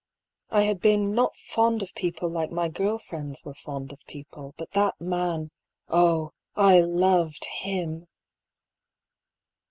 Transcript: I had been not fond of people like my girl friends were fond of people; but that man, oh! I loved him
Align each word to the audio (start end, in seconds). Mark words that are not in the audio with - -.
I 0.49 0.63
had 0.63 0.79
been 0.81 1.13
not 1.13 1.35
fond 1.35 1.83
of 1.83 1.93
people 1.93 2.27
like 2.27 2.49
my 2.49 2.69
girl 2.69 2.97
friends 2.97 3.45
were 3.45 3.53
fond 3.53 3.93
of 3.93 4.03
people; 4.07 4.55
but 4.57 4.71
that 4.71 4.99
man, 4.99 5.51
oh! 5.89 6.31
I 6.55 6.79
loved 6.81 7.45
him 7.45 8.07